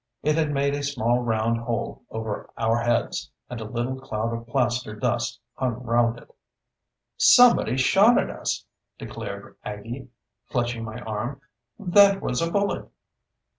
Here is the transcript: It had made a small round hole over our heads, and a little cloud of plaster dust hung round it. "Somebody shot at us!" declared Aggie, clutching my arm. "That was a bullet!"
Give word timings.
It 0.23 0.33
had 0.35 0.51
made 0.51 0.73
a 0.73 0.81
small 0.81 1.19
round 1.19 1.59
hole 1.59 2.01
over 2.09 2.49
our 2.57 2.81
heads, 2.81 3.29
and 3.51 3.61
a 3.61 3.65
little 3.65 3.99
cloud 4.01 4.33
of 4.33 4.47
plaster 4.47 4.95
dust 4.95 5.39
hung 5.53 5.75
round 5.83 6.17
it. 6.17 6.31
"Somebody 7.17 7.77
shot 7.77 8.17
at 8.17 8.31
us!" 8.31 8.65
declared 8.97 9.55
Aggie, 9.63 10.09
clutching 10.49 10.83
my 10.83 11.01
arm. 11.01 11.39
"That 11.77 12.19
was 12.19 12.41
a 12.41 12.49
bullet!" 12.49 12.89